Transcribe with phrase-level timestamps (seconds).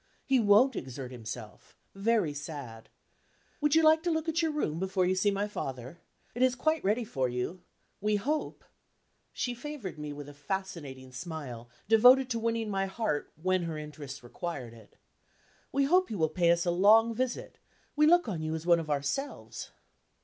[0.25, 1.77] He won't exert himself.
[1.93, 2.89] Very sad.
[3.61, 5.99] Would you like to look at your room, before you see my father?
[6.33, 7.61] It is quite ready for you.
[7.99, 8.65] We hope"
[9.31, 14.23] she favored me with a fascinating smile, devoted to winning my heart when her interests
[14.23, 14.97] required it
[15.71, 17.59] "we hope you will pay us a long visit;
[17.95, 19.69] we look on you as one of ourselves."